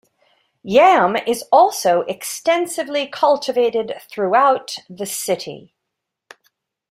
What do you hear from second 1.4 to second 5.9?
also extensively cultivated throughout the city.